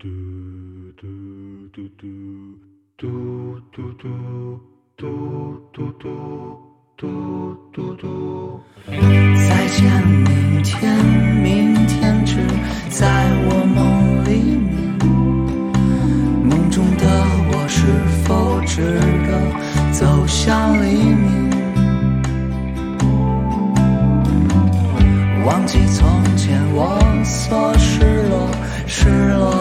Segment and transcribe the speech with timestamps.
[0.00, 0.06] 嘟
[0.96, 1.08] 嘟
[1.72, 2.06] 嘟嘟
[2.96, 3.02] 嘟
[3.72, 3.82] 嘟嘟
[4.96, 5.02] 嘟
[5.72, 6.06] 嘟嘟
[6.96, 7.02] 嘟
[7.72, 8.60] 嘟嘟
[9.48, 11.04] 再见，明天，
[11.42, 12.36] 明天只
[12.88, 13.02] 在
[13.42, 14.70] 我梦里面。
[16.44, 17.02] 梦中的
[17.50, 17.82] 我是
[18.22, 19.28] 否值得
[19.92, 21.26] 走向黎明？
[25.44, 26.06] 忘记从
[26.36, 28.48] 前我所失落，
[28.86, 29.57] 失落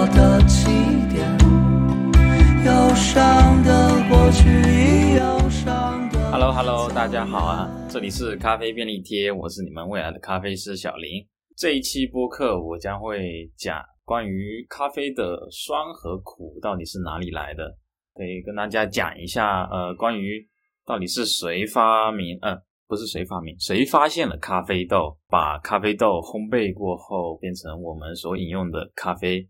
[6.58, 7.70] Hello 大家好啊！
[7.88, 11.24] 这里是咖啡便利贴，我是你们未来的咖啡师小林。
[11.56, 17.78] 这一期播客我将会讲关于咖啡的酸和苦到底是哪里来的，
[18.16, 19.66] 可以跟大家讲一下。
[19.66, 20.44] 呃，关于
[20.84, 29.48] 到底是谁发明，呃，不是谁发明，谁发现了咖啡豆，把咖啡豆烘焙过后变成我们所饮用的咖啡。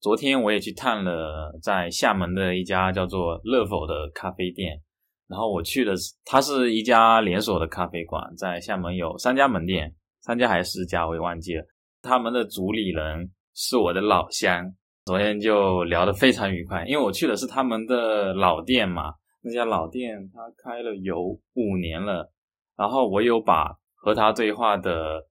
[0.00, 4.80] 昨天我也去探了在厦门的一家叫做乐否的咖啡店。
[5.28, 11.62] 然后我去的是，它是一家连锁的咖啡馆，在厦门有三家门店，三家还是四家我也忘记了。
[12.00, 14.64] 他们的主理人是我的老乡，
[15.04, 19.12] 昨天就聊得非常愉快，因为我去的是他们的老店嘛，
[19.42, 22.32] 那家老店他开了有五年了，
[22.76, 25.22] 然后我有把和他对话的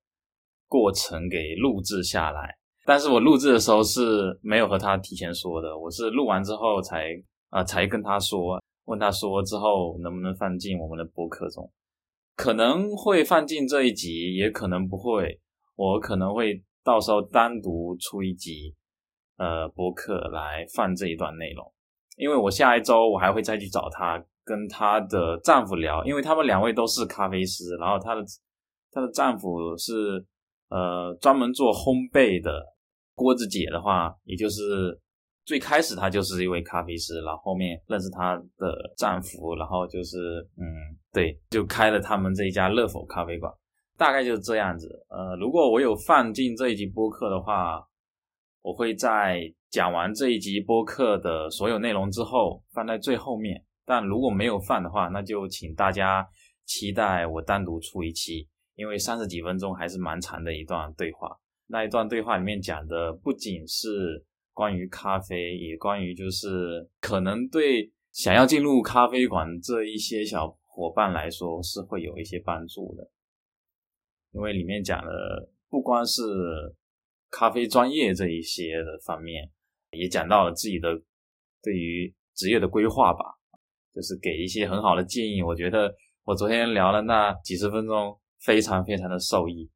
[0.68, 7.08] 过程给录制下来，但是我录制的时候是没有和他提前说的，我是录完之后才
[7.50, 8.62] 啊、才跟他说。
[8.88, 11.70] 问他说之后能不能放进我们的播客中，
[12.36, 15.42] 可能会放进这一集，也可能不会。
[15.76, 18.74] 我可能会到时候单独出一集，
[19.38, 21.70] 呃，播客来放这一段内容，
[22.16, 28.24] 因为我下一周我还会再去找他，跟她的丈夫聊，因为他们两位都是咖啡师，然后她的
[28.92, 30.26] 她的丈夫是
[30.70, 32.64] 呃专门做烘焙的，
[33.14, 35.00] 郭子姐的话，也就是。
[35.48, 40.68] 最开始她就是一位咖啡师，然后后面认识她的丈夫，然后就是嗯，
[41.14, 43.50] 对，就开了他们这一家乐否咖啡馆，
[43.98, 44.90] 大概就是这样子。
[45.08, 47.82] 呃，如果我有放进这一集播客的话，
[48.62, 53.64] 我会在讲完这一集播客的所有内容之后放在最后面。
[53.86, 56.28] 但如果没有放的话，那就请大家
[56.66, 61.34] 期待我单独出一期，因为三十几分钟还是蛮长的一段对话。
[61.68, 64.26] 那一段对话里面讲的不仅是
[64.58, 73.08] 关于咖啡，也关于就是可能对想要进入咖啡馆这一些小伙伴来说是会有一些帮助的，
[74.32, 76.24] 因为里面讲了不光是
[77.30, 79.48] 咖啡专业这一些的方面，
[79.92, 80.90] 也讲到了自己的
[81.62, 83.20] 对于职业的规划吧，
[83.94, 85.44] 就是给一些很好的建议。
[85.44, 89.70] 我觉得我昨天聊了那几十分钟，非常非常的受益。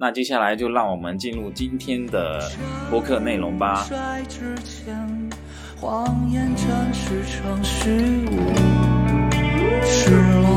[0.00, 2.40] 那接下来就让我们进入今天的
[2.88, 3.84] 播客内容吧。
[3.88, 4.96] 摔之前，
[5.76, 7.90] 谎言真实成虚
[8.30, 8.54] 无，
[9.84, 10.56] 失落，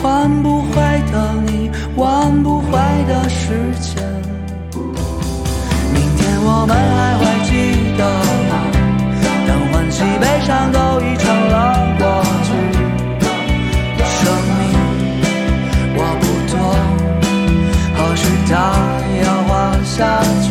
[0.00, 0.80] 换不回
[1.10, 3.48] 的你，挽不回的时
[3.80, 4.04] 间。
[5.92, 7.50] 明天我们还会记
[7.98, 8.06] 得
[8.48, 8.54] 吗？
[9.48, 11.83] 当欢喜悲伤都已成了
[19.96, 20.50] 下句。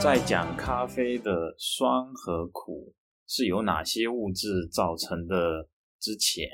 [0.00, 2.92] 在讲咖啡的酸和苦
[3.28, 5.68] 是由哪些物质造成的
[6.00, 6.44] 之前，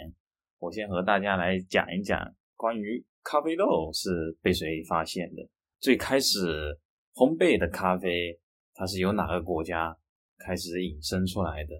[0.58, 2.20] 我先和大家来讲一讲
[2.56, 5.48] 关于咖啡豆是被谁发现的。
[5.80, 6.78] 最开始
[7.14, 8.38] 烘焙的咖啡，
[8.74, 9.96] 它是由哪个国家
[10.40, 11.70] 开始引申出来的？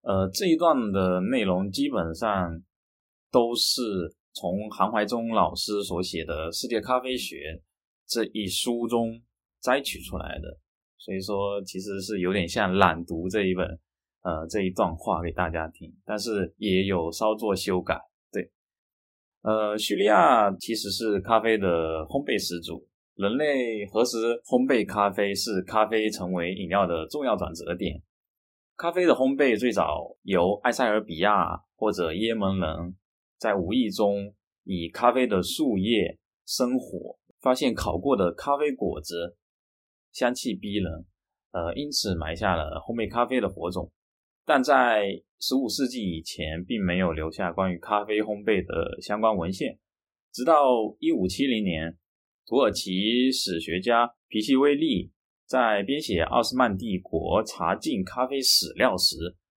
[0.00, 2.62] 呃，这一段的内容基本上
[3.30, 3.82] 都是
[4.38, 7.36] 从韩怀忠老师所写的《世界咖啡学》
[8.06, 9.18] 这一书中
[9.62, 10.58] 摘取出来的，
[10.98, 13.66] 所以说其实是有点像朗读这一本
[14.20, 17.98] 呃这一段话给大家听，但是也有稍作修改。
[18.30, 18.50] 对，
[19.40, 28.02] 呃，叙利亚其实是咖啡的烘焙始祖，人类何时烘焙咖啡是咖啡成为饮料的重要转折点。
[28.76, 32.94] 咖啡的烘焙最早由埃塞俄比亚或者也门人
[33.38, 34.34] 在无意中
[34.64, 39.36] 以咖啡的树叶生火，发现烤过的咖啡果子
[40.12, 41.04] 香气逼人，
[41.52, 43.90] 呃，因此埋下了烘焙咖啡的火种。
[44.44, 49.78] 但在十五世纪以前，并没有留下关于咖啡烘焙的相关文献。
[50.32, 50.64] 直到
[51.00, 51.96] 一五七零年，
[52.46, 55.10] 土耳其史学家皮西威利
[55.46, 59.16] 在编写奥斯曼帝国茶禁咖啡史料时，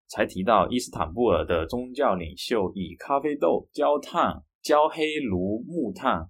[0.09, 6.27] 才提到伊斯坦布尔的宗教领袖以咖啡豆焦炭、焦黑炉木炭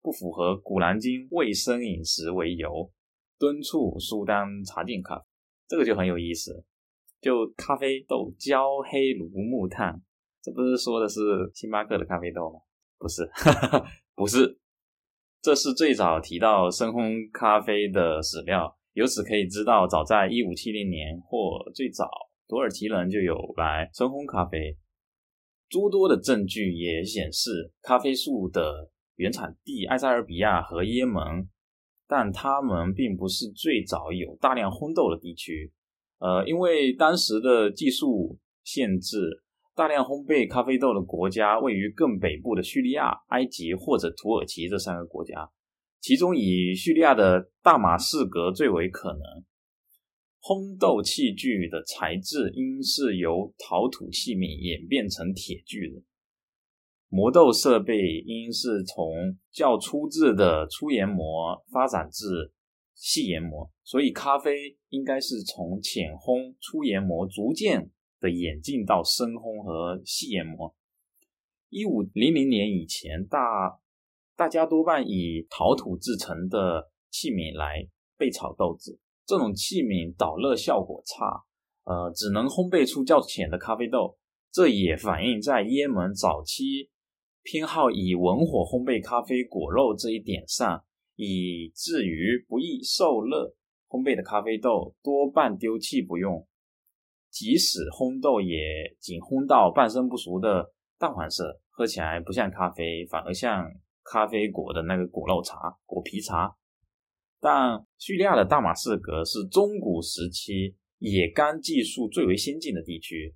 [0.00, 2.90] 不符合《古兰经》卫生饮食为由，
[3.38, 5.24] 敦促苏丹查禁咖啡。
[5.68, 6.64] 这个就很有意思，
[7.20, 10.00] 就咖啡豆焦黑如木炭，
[10.42, 11.20] 这不是说的是
[11.52, 12.60] 星巴克的咖啡豆吗？
[12.98, 13.30] 不是，
[14.16, 14.58] 不是，
[15.42, 18.74] 这是最早提到深烘咖啡的史料。
[18.94, 22.08] 由此可以知道，早在一五七零年或最早，
[22.48, 24.78] 土耳其人就有来深烘咖啡。
[25.68, 31.46] 诸多的证据也显示，咖啡树的原产地埃塞俄比亚和也门，
[32.06, 35.70] 但他们并不是最早有大量烘豆的地区。
[36.20, 39.42] 呃，因为当时的技术限制，
[39.76, 45.50] 大量烘焙咖啡豆的国家位于更北部的叙利亚、埃及或者土耳其这三个国家。
[46.00, 49.20] 其中以叙利亚的大马士革最为可能。
[50.40, 56.02] 烘豆器具的材质应是由陶土器皿演变成铁具的，
[57.08, 62.52] 磨豆设备应是从较粗制的粗研磨发展至
[62.94, 67.90] 细研磨，所以咖啡应该是从浅烘、粗研磨逐渐
[68.20, 70.74] 的演进到深烘和细研磨。
[71.68, 73.78] 一五零零年以前，大
[74.36, 78.98] 大家多半以陶土制成的器皿来焙炒豆子，
[79.28, 81.44] 这种器皿导热效果差，
[81.84, 84.16] 呃，只能烘焙出较浅的咖啡豆。
[84.50, 86.88] 这也反映在耶门早期
[87.42, 90.82] 偏好以文火烘焙咖啡果肉这一点上，
[91.16, 93.54] 以至于不易受热
[93.86, 96.48] 烘焙的咖啡豆多半丢弃不用，
[97.30, 103.70] 即使烘豆也仅烘到半生不熟的淡黄色，喝起来不像咖啡，反而像。
[104.10, 105.54] 咖啡果的那个果肉茶、
[105.84, 106.50] 果皮茶，
[107.40, 113.34] 但叙利亚的大马士革是中古时期冶钢技术最为先进的地区，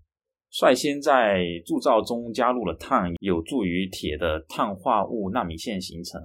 [0.51, 6.21] 率先在铸造中加入了碳，有助于铁的碳化物纳米线形成。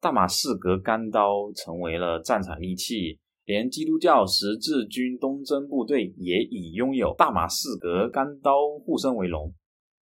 [0.00, 8.52] 大马士革钢刀成为了战场利器，连基督教十字军东征部队也以拥有大马士革钢刀
[8.84, 9.54] 护身为荣。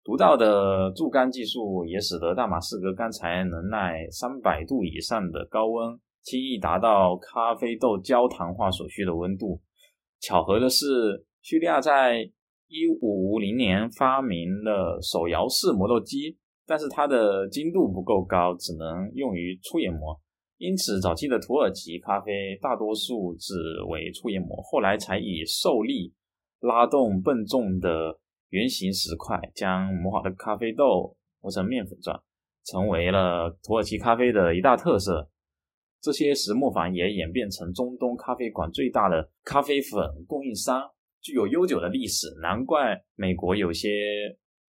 [0.04, 9.62] 独到的铸钢技术也使得大马士革钢材能耐三百度以上的高温，轻易达到咖啡豆焦糖化所需的温度。
[10.20, 12.30] 巧合的是，叙利亚在
[12.68, 16.36] 一五五零年发明了手摇式磨豆机，
[16.66, 20.20] 但是它的精度不够高，只能用于粗研磨。
[20.58, 23.54] 因此，早期的土耳其咖啡大多数只
[23.88, 26.14] 为粗研磨，后来才以受力
[26.60, 28.20] 拉动笨重的。
[28.50, 32.24] 圆形石块将磨好的咖啡豆磨成面粉状，
[32.64, 35.30] 成为了土耳其咖啡的一大特色。
[36.06, 40.80] 这些石磨坊也演变成中东咖啡馆最大的咖啡粉供应商，
[41.20, 42.28] 具有悠久的历史。
[42.44, 43.90] 难怪美国有些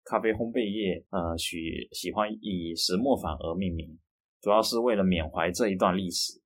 [0.02, 3.86] 咖啡烘焙业，呃，许喜欢以石磨坊而命名，
[4.40, 6.40] 主要是为了缅怀这一段历史。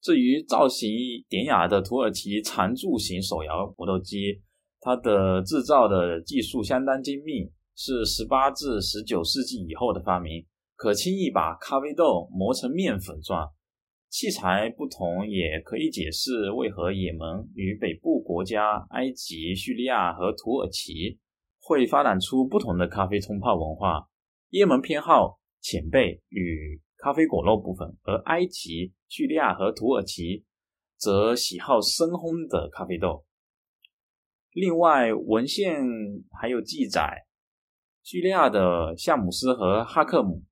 [0.00, 0.90] 至于造型
[1.28, 4.40] 典雅的土耳其长柱形手摇磨豆机。
[4.82, 10.42] 它的制造的技术相当精密，是十八至十九世纪以后的发明，
[10.74, 13.46] 可轻易把咖啡豆磨成面粉状。
[14.10, 21.18] 器材不同，也可以解释为何也门与北部国家埃及、叙利亚和土耳其
[21.60, 24.08] 会发展出不同的咖啡冲泡文化。
[24.48, 30.44] 也门偏好浅焙与咖啡果肉部分，而埃及、叙利亚和土耳其
[30.96, 33.24] 则喜好深烘的咖啡豆。
[34.52, 35.76] 另外，文献
[36.32, 37.26] 还有记载，
[38.02, 40.42] 叙利亚的夏姆斯和哈克姆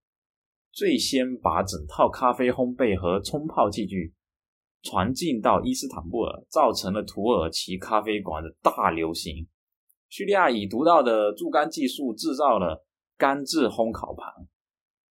[0.73, 4.15] 最先把整套咖啡烘焙和冲泡器具
[4.83, 9.47] 传进到伊斯坦布尔，造成了土耳其咖啡馆的大流行。
[10.09, 14.47] 叙利亚以独到的铸钢技术制造了干制烘烤盘，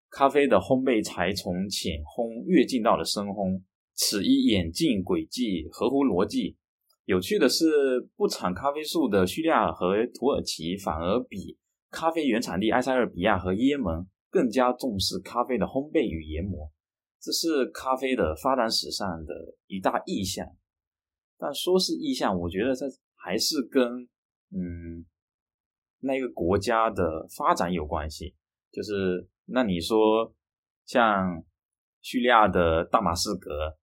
[0.09, 3.61] 咖啡的烘焙才从浅烘跃进到了深烘，
[3.93, 6.55] 此一演进轨迹合乎逻辑。
[7.05, 11.57] 有趣的是，不产咖啡树的叙利亚和土耳其反而比
[11.91, 16.71] 咖啡原产地埃塞俄比亚和耶门更加重视咖啡的烘焙与研磨，
[17.19, 19.33] 这是咖啡的发展史上的
[19.67, 20.45] 一大意象。
[21.37, 23.83] 但说是意象，我觉得这还是跟
[24.51, 25.05] 嗯
[25.99, 28.35] 那个国家的发展有关系。
[28.71, 30.33] 就是那你说
[30.85, 31.43] 像
[32.01, 33.77] 叙利亚的大马士革。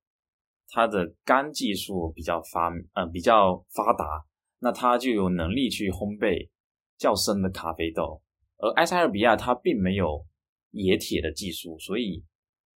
[0.66, 4.24] 它的干技术比较发，呃，比较发达，
[4.58, 6.48] 那它就有能力去烘焙
[6.96, 8.20] 较深的咖啡豆。
[8.56, 10.26] 而埃塞俄比亚它并没有
[10.74, 12.22] 冶铁的技术，所以，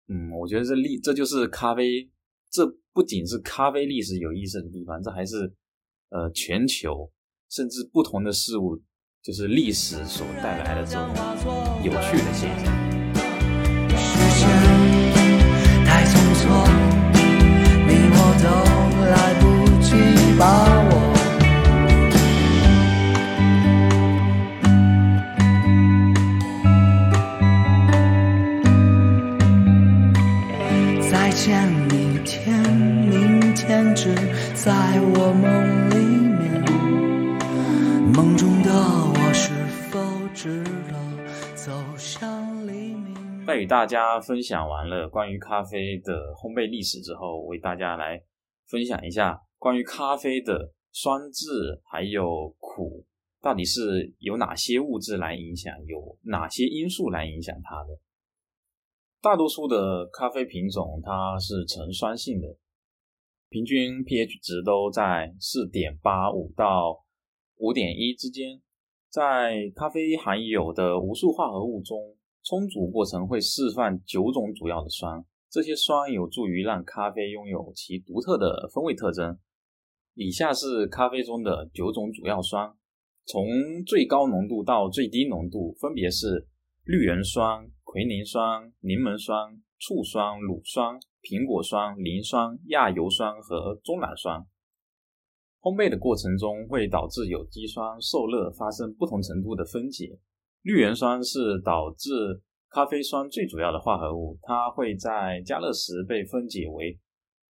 [0.09, 2.09] 嗯，我觉得这历这就是咖啡，
[2.51, 5.53] 这不仅是咖啡历史有意思的地方，这还是
[6.11, 7.11] 呃全球
[7.51, 8.81] 甚至不同的事物，
[9.23, 11.09] 就是历史所带来的这种
[11.85, 12.89] 有趣的现象。
[16.49, 16.78] 见
[38.15, 38.37] 梦。
[38.37, 39.53] 中的我是
[39.91, 39.99] 否
[40.35, 40.95] 值得
[41.55, 43.47] 走向黎明？
[43.47, 48.23] 在与大家分享完了关于咖啡的烘焙历史之后，为大家来
[48.67, 53.05] 分享一下关于咖啡的酸质还有苦，
[53.41, 57.99] 到底是由哪些物质来影响，有哪些因素来影响它的。
[59.21, 62.47] 大多数的咖啡品种它是呈酸性的，
[63.51, 67.05] 平均 pH 值都在四点八五到
[67.57, 68.61] 五点一之间。
[69.11, 72.15] 在咖啡含有的无数化合物中，
[72.45, 79.39] 冲煮过程会释放九种主要的酸，这些酸有助于让咖啡拥有其独特的风味特征。
[80.15, 82.71] 以下是咖啡中的九种主要酸，
[83.25, 83.47] 从
[83.87, 86.47] 最高浓度到最低浓度，分别是
[86.85, 94.45] 绿原酸、奎宁酸、柠檬酸、醋酸、乳酸、苹果酸、磷酸、亚油酸和中榄酸。
[95.61, 100.19] 烘焙的过程中会导致有机酸受热发生不同程度的分解。
[100.63, 106.99] 绿原酸是导致咖啡酸最主要的化合物，它会在加热时被分解为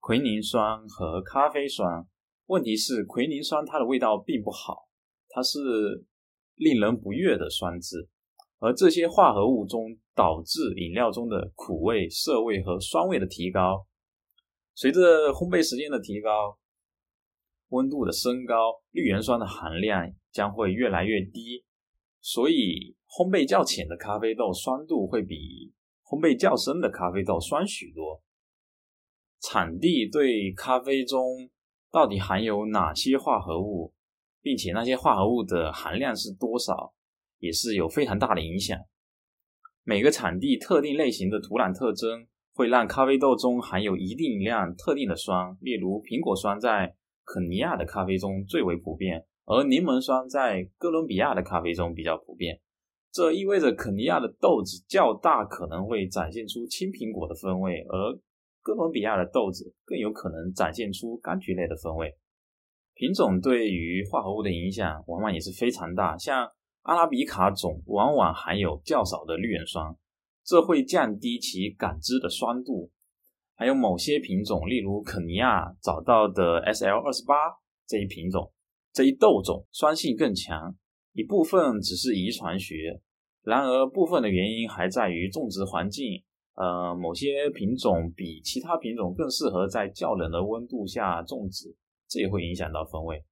[0.00, 2.06] 奎宁酸和咖啡酸。
[2.46, 4.88] 问题是，奎宁酸它的味道并不好，
[5.28, 5.58] 它是
[6.54, 8.08] 令人不悦的酸质，
[8.58, 13.86] 而这些化合物中导致饮料中的苦味、涩味和酸味的提高。
[14.74, 15.00] 随着
[15.32, 16.58] 烘焙时间的提高，
[17.68, 21.64] 温度的升高，绿原酸的含量将会越来越低，
[22.20, 22.94] 所以。
[23.08, 25.72] 烘焙较浅的咖啡豆酸度会比
[26.02, 28.20] 烘焙较深的咖啡豆酸许多。
[29.40, 31.48] 产地对咖啡中
[31.90, 33.94] 到底含有哪些化合物，
[34.42, 36.92] 并且那些化合物的含量是多少，
[37.38, 38.78] 也是有非常大的影响。
[39.84, 52.60] 每个产地特定类型的土壤特征会让咖啡豆中含有一定量特定的酸，例如苹果酸在肯尼亚的咖啡中最为普遍，而柠檬酸在哥伦比亚的咖啡中比较普遍。
[53.12, 58.18] 这意味着肯尼亚的豆子较大可能会展现出青苹果的风味，而
[58.60, 62.14] 哥伦比亚的豆子更有可能展现出柑橘类的风味。
[62.94, 66.50] 品种对于化合物的影响往往也是非常大，像
[66.86, 69.96] 阿拉比卡种往往含有较少的绿原酸，
[70.44, 72.92] 这会降低其感知的酸度。
[73.56, 77.34] 还有某些品种，例如肯尼亚找到的 SL 二十八
[77.88, 78.52] 这一品种，
[78.92, 80.76] 这一豆种酸性更强，
[81.12, 83.00] 一部分只是遗传学。
[83.42, 86.22] 然而，部分的原因还在于种植环境。
[86.54, 91.74] 呃，某些品种比其他品种更适合在较冷的温度下种植，
[92.08, 93.24] 这也会影响到风味。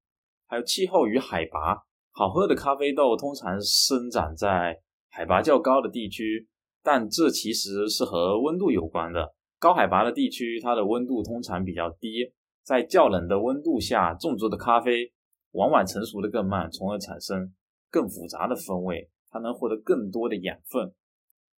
[0.47, 1.79] 还有气候与海拔，
[2.17, 4.81] 好喝的咖啡豆通常生长在
[5.11, 6.47] 海拔较高的地区，
[6.81, 9.35] 但这其实是和温度有关的。
[9.59, 15.13] 高海拔的地区，它的温度通常比较低，在较冷的温度下种植的咖啡，
[15.55, 17.53] 往往成熟的更慢，从而产生
[17.91, 19.11] 更复杂的风味。
[19.29, 20.95] 它能获得更多的养分，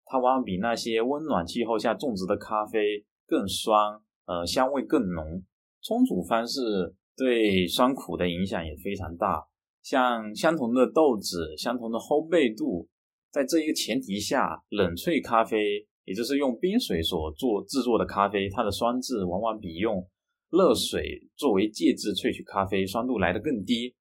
[0.05, 5.43] 它往往比那些温暖气候下种植的咖啡更酸，呃，香味更浓。
[5.83, 9.45] 冲煮方式对酸苦的影响也非常大。
[9.85, 12.89] 像相同的豆子、相同的烘焙度，
[13.31, 20.09] 在这一个前提下，冷萃咖啡，也就是用冰水所做制作的咖啡，它的酸质往往比用
[20.51, 23.95] 热水作为介质萃取咖啡酸度来得更低。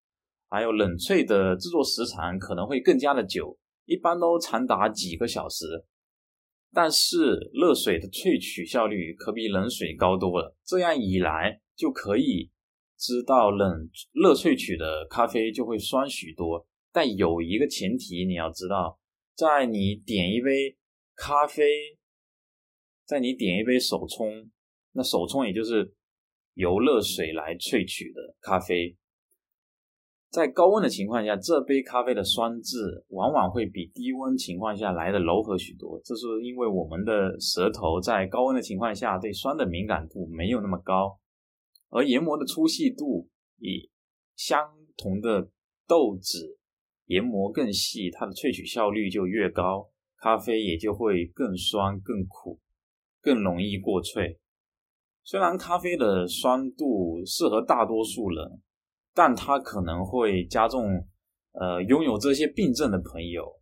[0.50, 3.58] 还有冷萃的制作时长可能会更加的久。
[3.86, 5.66] 一般都长达几个小时，
[6.72, 10.56] 但是热水的萃取效率可比冷水高多了。
[10.64, 12.50] 这样一来，就可以
[13.04, 16.66] 知道冷热萃取的咖啡就会酸许多。
[16.94, 18.98] 但有一个前提，你要知道，
[19.36, 20.78] 在你点一杯
[21.14, 21.66] 咖啡，
[23.06, 24.50] 在你点一杯手冲，
[24.94, 25.94] 那手冲也就是
[26.54, 28.96] 由热水来萃取的咖啡。
[30.30, 36.00] 在高温的情况下，这杯咖啡的酸质往往会比低温情况下来的柔和许多。
[36.06, 41.20] 这是因为我们的舌头在高温的情况下对酸的敏感度没有那么高，
[41.94, 43.90] 而研磨的粗细度以
[44.36, 44.60] 相
[44.98, 45.50] 同的
[45.88, 46.58] 豆子
[47.06, 52.60] 研磨更细，它的萃取效率就越高，咖啡也就会更酸、更苦、
[53.22, 54.38] 更容易过萃。
[55.24, 58.62] 虽然咖啡的酸度适合大多数人。
[59.16, 61.08] 但它可能会加重，
[61.52, 63.62] 呃，拥有这些病症的朋友。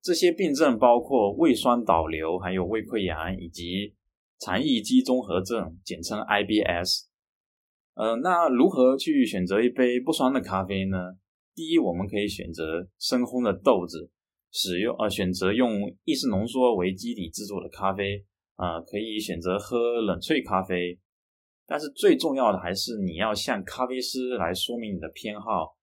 [0.00, 3.94] 这些病症包括胃酸倒流，还有胃溃疡以及
[4.38, 7.08] 肠易激综合症，简称 IBS。
[7.94, 10.98] 呃，那如何去选择一杯不酸的咖啡呢？
[11.54, 14.10] 第一，我们可以选择深烘的豆子，
[14.50, 15.70] 使用呃选择用
[16.02, 18.24] 意式浓缩为基底制作的咖啡，
[18.56, 20.98] 啊、可以选择喝冷萃咖啡。
[21.66, 25.76] 但是最重要的还是你要向咖啡师来说明你的偏好，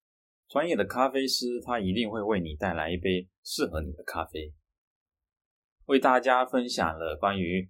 [0.49, 4.53] 专业的咖啡师他一定会为你带来一杯适合你的咖啡。
[5.85, 7.69] 为大家分享了关于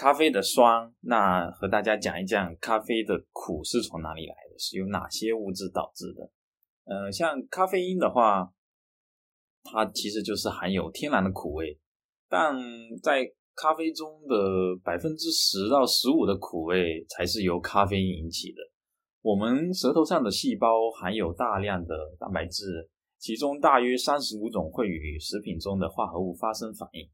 [0.00, 6.30] 咖啡的酸，那和大家讲一讲咖啡的苦是从哪里来的，是由哪些物质导致的。
[6.86, 8.50] 呃，像咖啡因的话，
[9.62, 11.78] 它其实就是含有天然的苦味，
[12.30, 12.56] 但
[13.02, 14.34] 在咖啡中的
[14.82, 18.56] 百分之十到十五的苦味才是由咖啡因引起的。
[19.20, 22.88] 我们舌头上的细胞含有大量的蛋白质，
[23.18, 27.06] 其中大约三十五种会与食品中的化合物发生反应，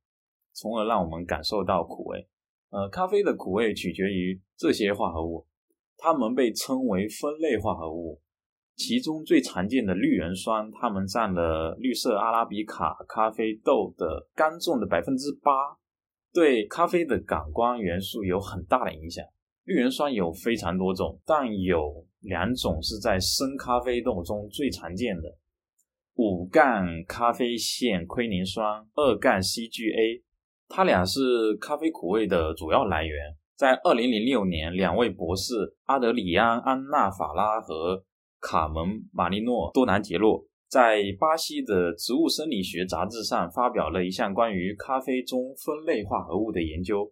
[0.52, 2.28] 从而让我们感受到苦味。
[2.70, 5.46] 呃，咖啡的苦味取决于这些化合物，
[5.96, 8.20] 它们被称为酚类化合物。
[8.74, 15.50] 其中最常见的绿原酸，它们占了绿色阿拉比卡咖啡豆的干重的百分之八，
[16.34, 19.24] 对咖啡的感光元素有很大的影响。
[19.64, 25.38] 绿原酸有非常多种，但有两种是在生咖啡豆中最常见的：
[26.16, 30.22] 五杠咖啡线奎宁酸、二杠 CGA，
[30.68, 33.14] 它俩是咖啡苦味的主要来源。
[33.56, 35.54] 在二零零六年，两位博士
[35.84, 38.04] 阿德里安·安纳法拉和
[38.40, 47.10] 卡门·马利诺多南杰洛在巴西的植物生理学杂志上发表了一项关于咖啡中酚类化合物的研究。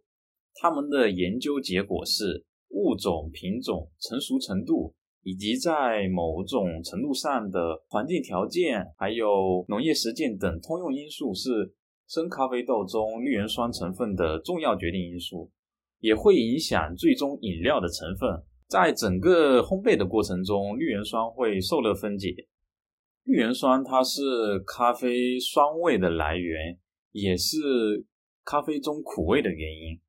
[0.56, 4.92] 他们的研究结果是，物种、品种、成熟程度
[5.22, 11.72] 以及在某种程度上的环境条件，还有农业实践等通用因素是
[12.06, 15.50] 生咖啡豆中绿原酸成分的重要决定因素，
[16.00, 18.42] 也会影响最终饮料的成分。
[18.68, 22.34] 在整个烘焙的过程中，绿原酸会受热分解。
[23.24, 26.78] 绿原酸它是咖啡酸味的来源，
[27.12, 28.04] 也是
[28.44, 30.00] 咖啡中苦味的原因。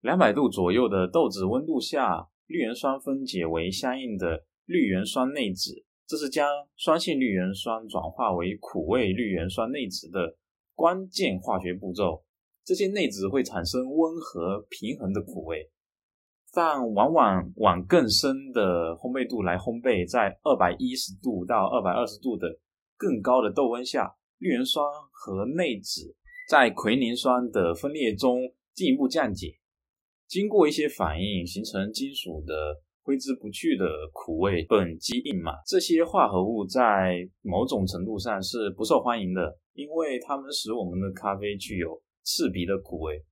[0.00, 10.36] 两百度左右的豆子温度下，绿原酸分解为相应的绿原酸内酯，这是将酸性绿原酸转化为苦味绿原酸内酯的
[10.76, 12.22] 关键化学步骤。
[12.64, 15.72] 这些内酯会产生温和平衡的苦味。
[16.52, 22.48] 但往往往更深的烘焙度来烘焙，在二百一十度到二百二十度的
[22.96, 26.14] 更高的豆温下，绿原酸和内酯
[26.48, 28.40] 在奎宁酸的分裂中
[28.72, 29.58] 进一步降解，
[30.26, 32.54] 经过一些反应，形成金属的
[33.06, 35.52] 挥之不去的苦味苯基硬嘛。
[35.64, 43.22] 这些化合物在某种程度上是不受欢迎的，因为它们使我们的咖啡具有刺鼻的苦味。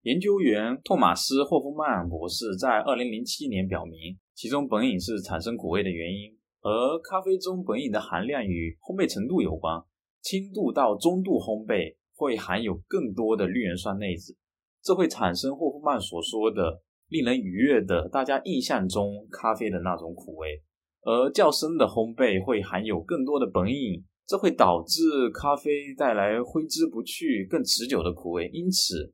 [0.00, 9.82] 研究员托马斯·霍夫曼博士在2007年表明，其中苯饮是产生苦味的原因，而咖啡中苯饮的含量与烘焙程度有关。
[10.22, 14.34] 轻度到中度烘焙会含有更多的绿原酸内酯，
[14.82, 20.62] 这会产生霍夫曼所说的令人愉悦的大家印象中咖啡的那种苦味。
[21.02, 28.50] 而较深的烘焙会含有更多的苯饮，这会导致咖啡带来挥之不去、更持久的苦味。
[28.52, 29.12] 因此，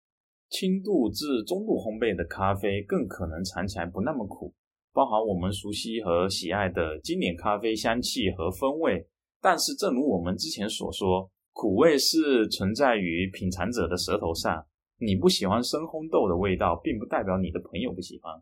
[0.49, 4.55] 轻度至中度烘焙的咖啡更可能尝起来不那么苦，
[4.95, 9.07] 包含我们熟悉和喜爱的经典咖啡香气和风味。
[9.43, 14.65] 但是，正如我们之前所说，苦味是存在于品尝者的舌头上。
[15.05, 18.33] 你不喜欢深烘豆的味道，并不代表你的朋友不喜欢。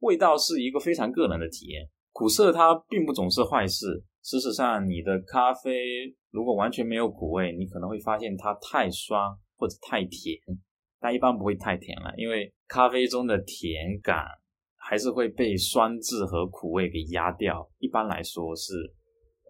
[0.00, 4.02] 味道是一个非常个人的体验，苦涩它并不总是坏事。
[4.22, 9.20] 事实上，你的咖啡如果完全没有苦味，你可能会发现它太酸
[9.56, 10.38] 或者太甜。
[10.98, 14.24] 但一般不会太甜了，因为咖啡中的甜感
[14.76, 17.70] 还是会被酸质和苦味给压掉。
[17.78, 18.72] 一般来说是，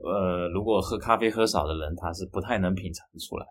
[0.05, 3.47] 呃，如果喝咖啡喝少的人，他是不太能品尝出来。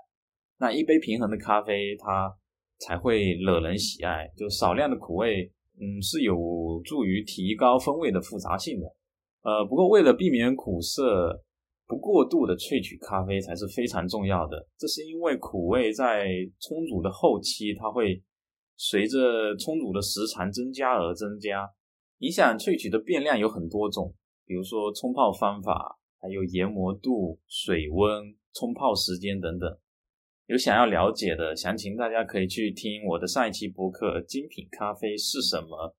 [0.57, 2.31] 那一杯平衡的咖啡，它
[2.79, 4.27] 才会惹人喜爱。
[4.35, 6.35] 就少量的苦味，嗯，是有
[6.83, 8.87] 助于提高风味的复杂性的。
[9.43, 11.43] 呃，不过为了避免苦涩，
[11.87, 14.67] 不过度的萃取咖啡才是非常重要的。
[14.77, 16.27] 这是因为苦味在
[16.59, 18.23] 冲煮的后期，它会
[18.75, 21.69] 随着冲煮的时长增加而增加。
[22.19, 29.69] 影响萃取的变量有很多种，比如说冲泡方法，还有研磨度、水温、冲泡时间等等。
[30.47, 35.95] 有想要了解的详情，大家可以去听我的上一期播客《精品咖啡是什么》，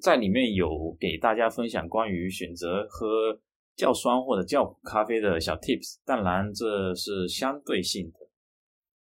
[0.00, 3.40] 在里面有给大家分享关于选择喝。
[3.76, 8.18] 较酸或者较苦咖啡的小 tips，当然这是相对性的，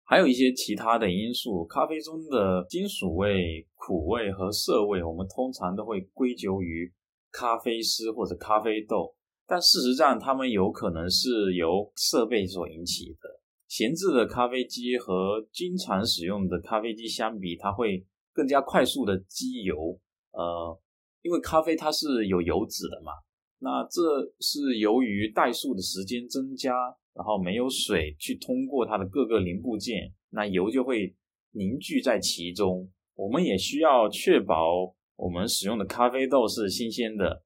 [0.02, 1.64] 还有一些其他的因素。
[1.66, 6.92] 咖啡中的金属味、苦味和涩味，我们通常都会归咎于
[7.30, 9.14] 咖啡师或者咖啡豆，
[9.46, 13.35] 但事实上，它们有可能是由设备所引起的。
[13.68, 19.98] 闲置的咖啡机和经常使用的咖啡机相比，它会更加快速的机油。
[20.32, 20.78] 呃，
[21.22, 23.12] 因为咖啡它是有油脂的嘛，
[23.58, 24.00] 那这
[24.40, 26.72] 是由于怠速的时间增加，
[27.14, 31.16] 然后没有水去通过它的各个零部件，那油就会
[31.52, 32.90] 凝聚在其中。
[33.14, 37.42] 我们也需要确保我们使用的咖啡豆是新鲜的，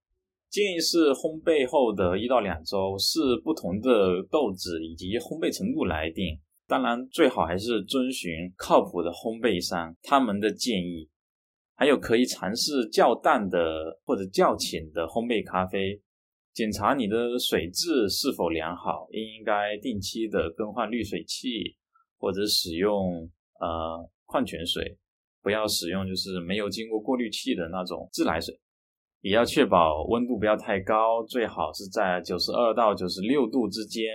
[0.50, 6.38] 建议是烘焙后的一到两周，是不同的豆子以及烘焙程度来定。
[6.66, 11.08] 当然，最好还是遵循靠谱的烘焙商他们的建议。
[11.76, 15.98] 还有可以尝试较淡的或者较浅的烘焙咖啡，
[16.52, 21.74] 检查你的水质是否良好，应该定期的更换滤水器，
[22.18, 24.98] 或者使用呃矿泉水，
[25.42, 28.54] 不要使用就是没有经过过滤器的那种自来水，
[29.20, 34.14] 也要确保温度不要太高，最好是在九十二到九十六度之间，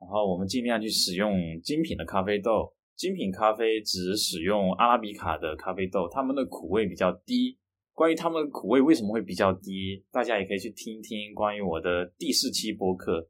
[0.00, 2.72] 然后我们尽量去使用精品的咖啡豆。
[2.96, 7.56] 精品咖啡只使用阿拉比卡的咖啡豆，它们的苦味比较低。
[7.94, 13.28] 关于它们的苦味为什么会比较低，大家也可以去听听关于我的第四期播客。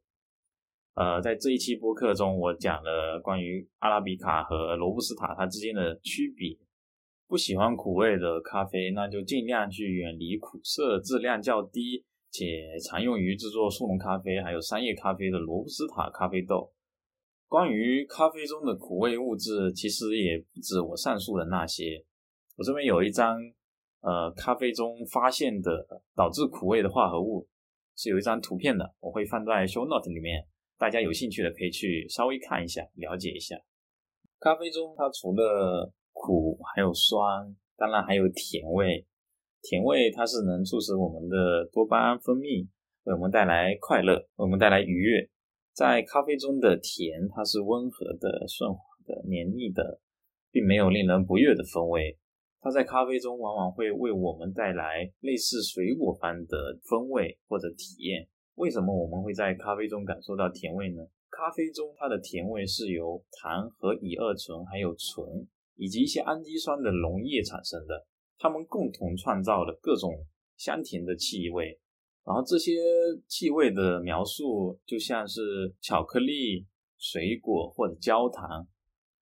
[0.95, 6.57] 呃，在这一期播客中，我讲了关于阿拉比卡和罗布斯塔它之间的区别。
[7.31, 16.73] 不喜欢苦味的咖啡，那就尽量去远离苦涩、质量较低且常用于制作速溶咖啡还有商业咖啡的罗布斯塔咖啡豆。
[17.47, 22.03] 关于咖啡中的苦味物质，其实也不止我上述的那些。
[22.57, 23.39] 我这边有一张，
[24.01, 27.47] 呃，咖啡中发现的导致苦味的化合物，
[27.95, 30.45] 是有一张图片的，我会放在 show note 里面，
[30.77, 33.55] 大家有兴趣的可以去稍微看一下，了解一下。
[34.37, 39.05] 咖啡中它除了苦，还有酸，当然还有甜味。
[39.61, 42.67] 甜味它是能促使我们的多巴胺分泌，
[43.03, 45.29] 为我们带来快乐，为我们带来愉悦。
[45.73, 50.01] 在咖啡中的甜，它是温和的、顺滑的、黏腻的，
[50.51, 52.17] 并没有令人不悦的风味。
[52.59, 58.27] 它在咖啡中往往会为我们带来类似水果般的风味或者体验。
[58.55, 61.01] 为什么我们会在咖啡中感受到甜味呢？
[61.29, 65.25] 咖啡中它的甜味是由糖和乙二醇、还有醇
[65.81, 68.05] 以及一些氨基酸的溶液产生的，
[68.37, 70.13] 它们共同创造了各种
[70.55, 71.79] 香甜的气味。
[72.23, 72.73] 然后这些
[73.27, 76.67] 气味的描述就像是巧克力、
[76.99, 78.67] 水果或者焦糖。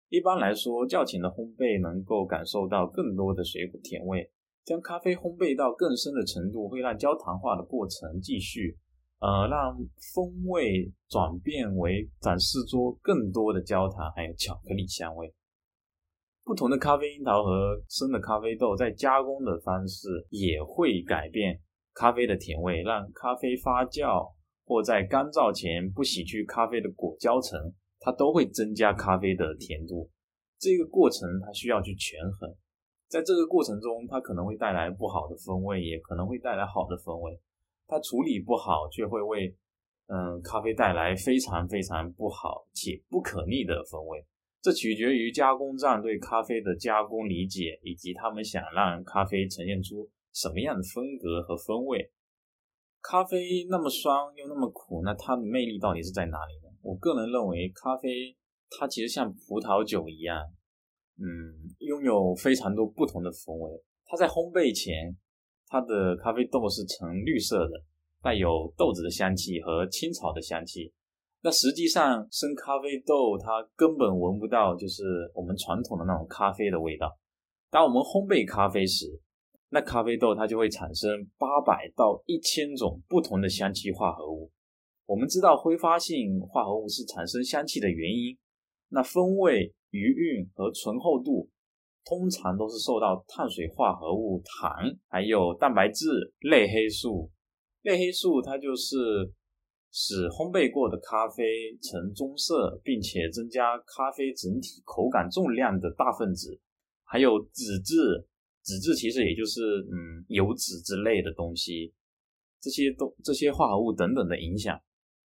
[0.10, 4.30] 一般来说，较浅的烘焙能够感受到更多的水果甜味。
[4.66, 8.78] 将咖啡烘焙到更深的程度，会让焦糖化的过程继续，
[9.20, 9.78] 呃，让
[10.14, 15.34] 风味转变为展示出更多的焦糖还有巧克力香味。
[16.50, 21.62] 不同的咖啡樱桃和生的咖啡豆在加工的方式也会改变。
[21.94, 24.34] 咖啡的甜味让咖啡发酵
[24.66, 30.10] 或在干燥前不洗去咖啡的果胶层，它都会增加咖啡的甜度。
[30.58, 32.52] 这个过程它需要去权衡，
[33.08, 37.40] 在这个过程中，它可能会带来不好的风味，也可能会带来好的风味。
[37.86, 39.56] 它处理不好，却会为
[40.08, 44.26] 嗯咖啡带来非常非常不好且不可逆的风味。
[44.62, 50.10] 这取决于加工站对咖啡的加工理解，以及他们想让咖啡呈现出。
[50.32, 52.12] 什么样的风格和风味？
[53.02, 56.70] 咖啡那么酸又那么苦，那它的魅力到底是在哪里呢？
[56.82, 58.38] 我个人认为，咖啡
[58.70, 60.38] 它其实像葡萄酒一样，
[61.18, 61.26] 嗯，
[61.80, 63.72] 拥有非常多不同的风味。
[64.06, 65.18] 它在烘焙前，
[65.68, 67.84] 它的咖啡豆是呈绿色的，
[68.22, 70.94] 带有豆子的香气和青草的香气。
[71.42, 77.18] 那实际上，生咖啡豆它根本闻不到，就是我们传统的那种咖啡的味道。
[77.70, 79.06] 当我们烘焙咖啡时，
[79.70, 84.52] 那咖啡豆它就会产生八百到一千种不同的香气化合物。
[85.06, 88.38] 我们知道挥发性化合物是产生香气的原因。
[88.90, 91.48] 那风味、余韵和醇厚度
[92.04, 94.72] 通常都是受到碳水化合物、糖
[95.08, 96.06] 还有蛋白质、
[96.42, 97.32] 类黑素。
[97.84, 98.98] 类黑素它就是
[99.92, 101.44] 使烘焙过的咖啡
[101.82, 106.60] 呈棕色，并且增加咖啡整体口感重量的大分子，
[107.04, 108.28] 还有脂质。
[108.62, 111.92] 脂质其实也就是嗯油脂之类的东西，
[112.62, 114.80] 这些都这些化合物等等的影响。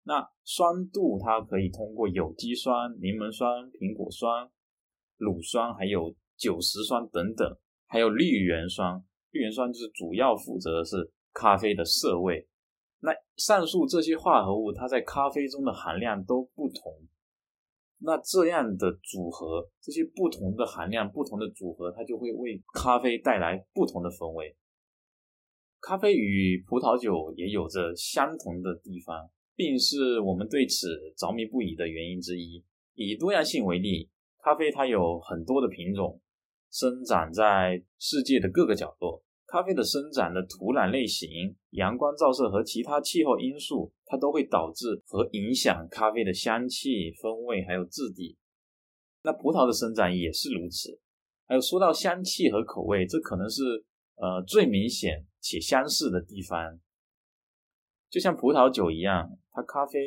[0.04, 4.48] 那酸度它可以通过有机酸、柠檬酸、苹果酸、
[5.16, 9.02] 乳酸，还有酒石酸等等，还有绿原酸。
[9.30, 12.46] 绿原酸就是主要负责是咖啡的涩味。
[13.04, 16.94] 那上述这些化合物，它在咖啡中的含量都不同。
[17.98, 24.56] 那这样的组合，这些不同的含量、不同的组合，它就会为咖啡带来不同的风味。
[25.80, 30.86] 咖啡与葡萄酒也有着相同的地方，并是我们对此
[31.16, 32.64] 着迷不已的原因之一。
[32.94, 34.08] 以多样性为例，
[34.44, 36.20] 咖啡它有很多的品种，
[36.70, 39.24] 生长在世界的各个角落。
[39.52, 48.38] 咖啡的生长的土壤类型、阳光照射和其他气候因素，它都会导致和影响咖啡的香气、风味还有质地。
[49.22, 50.98] 那葡萄的生长也是如此。
[51.46, 53.62] 还有说到香气和口味，这可能是
[54.16, 56.80] 呃最明显且相似的地方。
[58.08, 60.00] 就像葡萄酒一样，它咖啡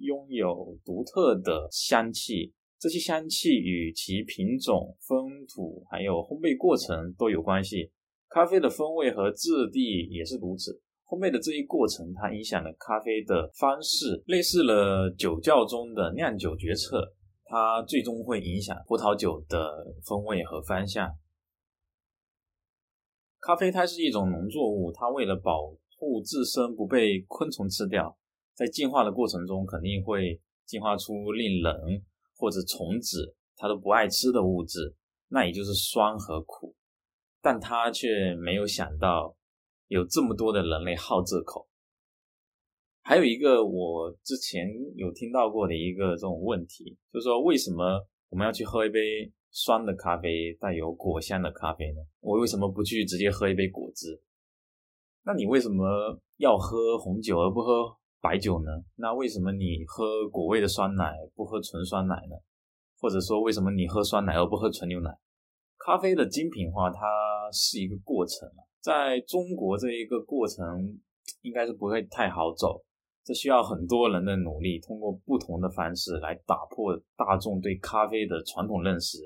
[0.00, 7.90] 拥有独特的香气，这些香气与其品种、风土还有烘焙过程都有关系。
[8.36, 10.78] 咖啡的风味和质地也是如此。
[11.06, 17.14] 烘焙的这一过程，它影响了咖啡的方式，类似了酒窖中的酿酒决策，
[17.46, 21.16] 它最终会影响葡萄酒的风味和方向。
[23.40, 28.18] 咖啡它是一种农作物，它为了保护自身不被昆虫吃掉，
[28.52, 32.04] 在进化的过程中肯定会进化出令人
[32.36, 34.94] 或者虫子它都不爱吃的物质，
[35.28, 36.74] 那也就是酸和苦。
[37.46, 39.36] 但他却没有想到，
[39.86, 41.68] 有这么多的人类好这口。
[43.04, 48.98] 还有一个我之前有听到过的一个这种问题，就是说为什么我们要去喝一杯
[49.52, 52.00] 酸的咖啡，带有果香的咖啡呢？
[52.18, 54.20] 我为什么不去直接喝一杯果汁？
[55.22, 58.72] 那你为什么要喝红酒而不喝白酒呢？
[58.96, 62.34] 那为什么你喝果味的酸奶不喝纯酸奶呢？
[62.98, 65.16] 或者说为什么你喝酸奶而不喝纯牛奶？
[65.78, 66.98] 咖啡的精品化，它
[67.52, 70.64] 是一个过程啊在中国这一个过程
[71.42, 72.84] 应该是不会太好走，
[73.24, 79.18] 这需要很多人的努力，通过不同的方式来打破大众对咖啡的传统认识。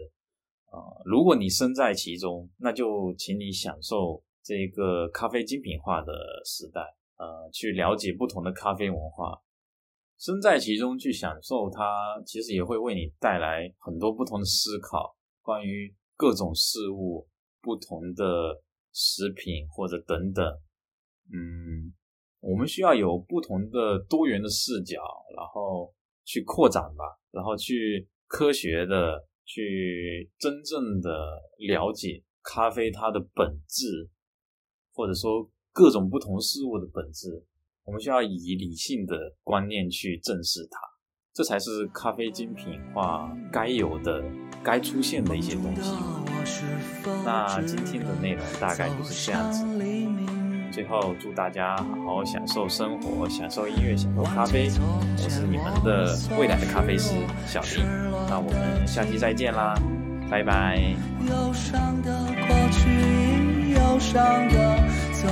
[0.67, 6.13] 啊，如果你身在其中，那就请你享受这一个咖啡精品化的
[6.45, 6.81] 时代，
[7.19, 9.39] 呃，去了解不同的咖啡文化，
[10.19, 15.95] 身在其中去享受它，其实也会为你带来很多不同的思考，关于。
[16.21, 17.27] 各种事物、
[17.61, 20.45] 不同的食品或者等等，
[21.33, 21.93] 嗯，
[22.41, 25.01] 我们需要有不同的多元的视角，
[25.37, 25.95] 然后
[26.25, 31.11] 去扩展吧，然后去科学的去真正的
[31.59, 34.11] 了解咖啡它的本质，
[34.93, 37.45] 或者说各种不同事物的本质。
[37.85, 40.79] 我们需要以理性的观念去正视它，
[41.33, 44.23] 这才是咖啡精品化该有的。
[44.63, 46.20] 该出现的一些东西。
[47.25, 49.65] 那今天的内容大概就是这样子。
[50.73, 54.71] 最后祝大家好好享受生活，享受音乐，享受咖啡。
[54.79, 57.15] 我是你们的未来的咖啡师
[57.47, 57.85] 小林，
[58.29, 59.75] 那我们下期再见啦，
[60.31, 60.81] 拜拜。
[61.29, 64.79] 忧伤的过去，忧伤的
[65.13, 65.29] 走，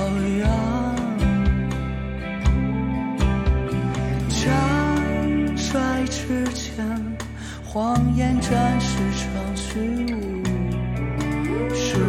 [6.10, 6.84] 之前，
[7.64, 8.56] 谎言成
[9.54, 10.47] 虚无。
[11.78, 12.07] sure.